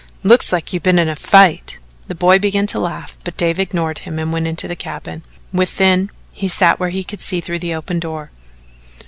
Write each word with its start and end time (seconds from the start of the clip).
"Looks 0.23 0.51
like 0.51 0.73
you 0.73 0.79
been 0.79 0.97
in 0.97 1.07
a 1.09 1.15
fight." 1.15 1.77
The 2.07 2.15
boy 2.15 2.39
began 2.39 2.65
to 2.65 2.79
laugh, 2.79 3.15
but 3.23 3.37
Dave 3.37 3.59
ignored 3.59 3.99
him 3.99 4.17
and 4.17 4.33
went 4.33 4.45
on 4.45 4.47
into 4.49 4.67
the 4.67 4.75
cabin. 4.75 5.21
Within, 5.53 6.09
he 6.33 6.47
sat 6.47 6.79
where 6.79 6.89
he 6.89 7.03
could 7.03 7.21
see 7.21 7.39
through 7.39 7.59
the 7.59 7.75
open 7.75 7.99
door. 7.99 8.31